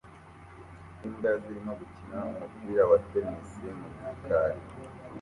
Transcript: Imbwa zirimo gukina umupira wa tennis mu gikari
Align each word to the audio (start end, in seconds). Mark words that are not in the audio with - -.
Imbwa 1.05 1.31
zirimo 1.41 1.71
gukina 1.79 2.17
umupira 2.31 2.83
wa 2.89 2.97
tennis 3.09 3.49
mu 3.79 3.87
gikari 3.95 4.59